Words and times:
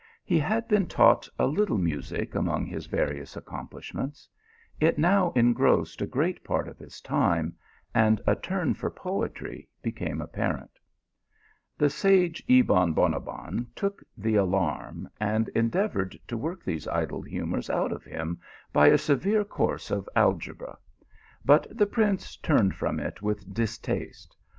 He 0.23 0.39
had 0.39 0.67
been 0.67 0.87
taught 0.87 1.29
a 1.37 1.45
little 1.45 1.77
music 1.77 2.33
among 2.33 2.65
his 2.65 2.87
various 2.87 3.35
accom 3.35 3.69
plishments; 3.69 4.27
it 4.79 4.97
now 4.97 5.29
engrossed 5.35 6.01
a 6.01 6.07
great 6.07 6.39
^"* 6.39 6.41
THE 6.41 6.47
P1LOU1M 6.47 6.49
OF 6.59 6.65
LO 6.65 6.73
VE. 6.73 7.09
191 7.21 7.21
i 7.21 7.37
ime, 7.37 7.57
and 8.07 8.21
a 8.25 8.35
turn 8.35 8.73
for 8.73 8.89
poetry 8.89 9.69
became 9.83 10.19
apparent. 10.19 10.79
The 11.77 11.91
sage 11.91 12.43
Kbon 12.47 12.95
Bonabbon 12.95 13.67
took 13.75 14.01
the 14.17 14.37
alarm, 14.37 15.07
and 15.19 15.49
endeavoured 15.49 16.17
to 16.29 16.35
work 16.35 16.63
these 16.65 16.87
idle 16.87 17.21
humours 17.21 17.69
out 17.69 17.91
of 17.91 18.03
him 18.03 18.39
by 18.73 18.87
a 18.87 18.97
severe 18.97 19.43
course 19.45 19.91
of 19.91 20.09
algebra; 20.15 20.79
but 21.45 21.67
the 21.69 21.85
prince 21.85 22.37
turned 22.37 22.73
from 22.73 22.99
it 22.99 23.21
with 23.21 23.53
distaste. 23.53 24.35